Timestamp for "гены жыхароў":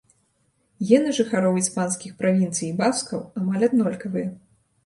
0.91-1.59